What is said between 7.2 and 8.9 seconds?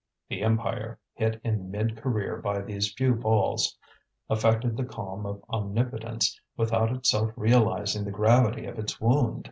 realizing the gravity of